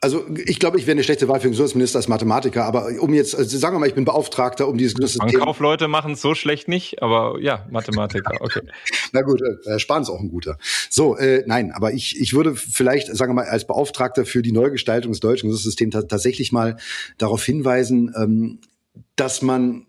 [0.00, 3.12] also ich glaube, ich wäre eine schlechte Wahl für den Gesundheitsminister als Mathematiker, aber um
[3.12, 5.40] jetzt, also sagen wir mal, ich bin Beauftragter, um dieses System.
[5.40, 8.62] Kaufleute machen es so schlecht nicht, aber ja, Mathematiker, okay.
[9.12, 10.58] Na gut, äh, Herr Spahn ist auch ein guter.
[10.88, 14.52] So, äh, nein, aber ich, ich würde vielleicht, sagen wir mal, als Beauftragter für die
[14.52, 16.76] Neugestaltung des deutschen Gesundheitssystems tatsächlich mal
[17.18, 18.58] darauf hinweisen, ähm,
[19.16, 19.86] dass man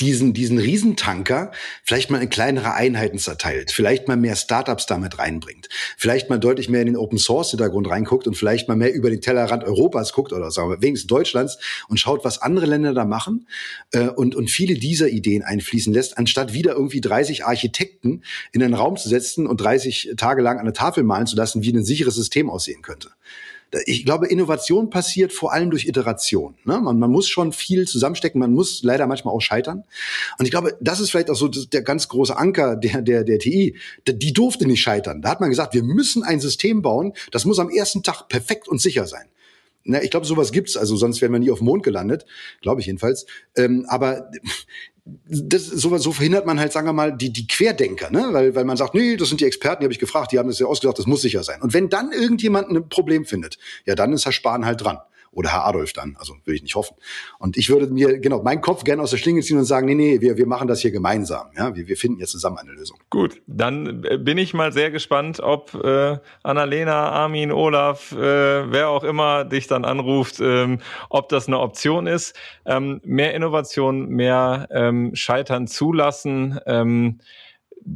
[0.00, 5.68] diesen, diesen Riesentanker vielleicht mal in kleinere Einheiten zerteilt, vielleicht mal mehr Startups damit reinbringt,
[5.96, 9.10] vielleicht mal deutlich mehr in den Open Source Hintergrund reinguckt und vielleicht mal mehr über
[9.10, 11.58] den Tellerrand Europas guckt oder sagen wir wenigstens Deutschlands
[11.88, 13.48] und schaut, was andere Länder da machen
[13.92, 18.74] äh, und, und viele dieser Ideen einfließen lässt, anstatt wieder irgendwie 30 Architekten in einen
[18.74, 21.84] Raum zu setzen und 30 Tage lang an der Tafel malen zu lassen, wie ein
[21.84, 23.10] sicheres System aussehen könnte
[23.84, 26.54] ich glaube, Innovation passiert vor allem durch Iteration.
[26.64, 26.80] Ne?
[26.80, 29.84] Man, man muss schon viel zusammenstecken, man muss leider manchmal auch scheitern.
[30.38, 33.38] Und ich glaube, das ist vielleicht auch so der ganz große Anker der, der, der
[33.38, 33.76] TI.
[34.06, 35.20] Die durfte nicht scheitern.
[35.20, 38.68] Da hat man gesagt, wir müssen ein System bauen, das muss am ersten Tag perfekt
[38.68, 39.26] und sicher sein.
[40.02, 42.26] Ich glaube, sowas gibt's, also sonst wären wir nie auf dem Mond gelandet,
[42.60, 43.26] glaube ich jedenfalls.
[43.56, 44.30] Ähm, aber
[45.26, 48.28] das, so, so verhindert man halt, sagen wir mal, die, die Querdenker, ne?
[48.32, 50.48] weil, weil man sagt, nee, das sind die Experten, die habe ich gefragt, die haben
[50.48, 51.60] das ja ausgesagt, das muss sicher sein.
[51.62, 54.98] Und wenn dann irgendjemand ein Problem findet, ja, dann ist Herr Spahn halt dran
[55.32, 56.16] oder Herr Adolf dann.
[56.18, 56.96] Also will ich nicht hoffen.
[57.38, 59.94] Und ich würde mir, genau, meinen Kopf gerne aus der Schlinge ziehen und sagen, nee,
[59.94, 61.48] nee, wir, wir machen das hier gemeinsam.
[61.56, 62.98] Ja, wir, wir finden jetzt zusammen eine Lösung.
[63.10, 68.88] Gut, dann äh, bin ich mal sehr gespannt, ob äh, Annalena, Armin, Olaf, äh, wer
[68.88, 72.34] auch immer dich dann anruft, ähm, ob das eine Option ist.
[72.64, 76.58] Ähm, mehr Innovation, mehr ähm, Scheitern zulassen.
[76.66, 77.20] Ähm,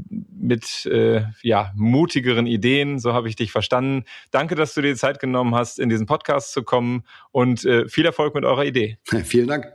[0.08, 4.04] mit äh, ja, mutigeren Ideen, so habe ich dich verstanden.
[4.30, 7.88] Danke, dass du dir die Zeit genommen hast, in diesen Podcast zu kommen und äh,
[7.88, 8.98] viel Erfolg mit eurer Idee.
[9.24, 9.72] Vielen Dank.